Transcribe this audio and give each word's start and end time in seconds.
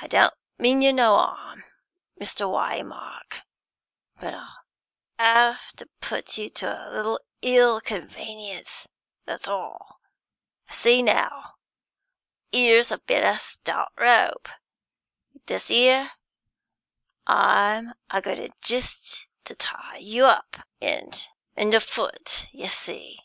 I 0.00 0.06
don't 0.06 0.32
mean 0.58 0.80
you 0.80 0.94
no 0.94 1.16
'arm, 1.16 1.62
Mr. 2.18 2.48
Waymark, 2.50 3.42
but 4.18 4.32
I'll 4.32 4.54
have 5.18 5.76
to 5.76 5.86
put 6.00 6.38
you 6.38 6.48
to 6.48 6.68
a 6.72 6.88
little 6.90 7.20
ill 7.42 7.82
convenience, 7.82 8.88
that's 9.26 9.46
all. 9.46 10.00
See 10.70 11.02
now; 11.02 11.56
here's 12.50 12.90
a 12.90 12.96
bit 12.96 13.26
o' 13.26 13.36
stout 13.36 13.92
rope. 13.98 14.48
With 15.34 15.44
this 15.44 15.70
'ere, 15.70 16.12
I'm 17.26 17.92
a 18.08 18.22
goin' 18.22 18.50
jist 18.62 19.28
to 19.44 19.54
tie 19.54 19.98
you 19.98 20.24
up, 20.24 20.66
'and 20.80 21.28
an' 21.58 21.78
foot, 21.78 22.46
you 22.52 22.70
see. 22.70 23.18